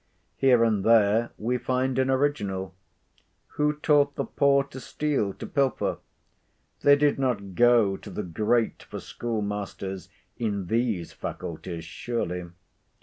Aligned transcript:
Here 0.37 0.63
and 0.63 0.83
there 0.83 1.29
we 1.37 1.59
find 1.59 1.99
an 1.99 2.09
original. 2.09 2.73
Who 3.49 3.73
taught 3.73 4.15
the 4.15 4.23
poor 4.25 4.63
to 4.63 4.79
steal, 4.79 5.31
to 5.33 5.45
pilfer? 5.45 5.99
They 6.81 6.95
did 6.95 7.19
not 7.19 7.53
go 7.53 7.97
to 7.97 8.09
the 8.09 8.23
great 8.23 8.81
for 8.81 8.99
schoolmasters 8.99 10.09
in 10.39 10.65
these 10.65 11.13
faculties 11.13 11.85
surely. 11.85 12.45